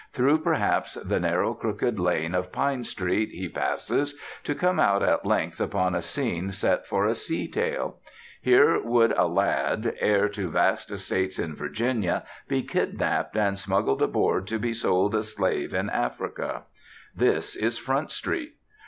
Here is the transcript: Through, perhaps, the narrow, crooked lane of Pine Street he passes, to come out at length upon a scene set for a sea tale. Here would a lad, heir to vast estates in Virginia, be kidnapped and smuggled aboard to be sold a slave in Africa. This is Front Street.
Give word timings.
Through, 0.13 0.39
perhaps, 0.39 0.95
the 0.95 1.19
narrow, 1.19 1.53
crooked 1.53 1.99
lane 1.99 2.33
of 2.33 2.51
Pine 2.51 2.83
Street 2.83 3.29
he 3.29 3.47
passes, 3.47 4.17
to 4.43 4.55
come 4.55 4.79
out 4.79 5.03
at 5.03 5.27
length 5.27 5.61
upon 5.61 5.93
a 5.93 6.01
scene 6.01 6.51
set 6.51 6.87
for 6.87 7.05
a 7.05 7.13
sea 7.13 7.47
tale. 7.47 7.99
Here 8.41 8.81
would 8.83 9.11
a 9.11 9.27
lad, 9.27 9.93
heir 9.99 10.27
to 10.29 10.49
vast 10.49 10.89
estates 10.89 11.37
in 11.37 11.55
Virginia, 11.55 12.23
be 12.47 12.63
kidnapped 12.63 13.37
and 13.37 13.59
smuggled 13.59 14.01
aboard 14.01 14.47
to 14.47 14.57
be 14.57 14.73
sold 14.73 15.13
a 15.13 15.21
slave 15.21 15.71
in 15.71 15.87
Africa. 15.91 16.63
This 17.15 17.55
is 17.55 17.77
Front 17.77 18.09
Street. 18.09 18.55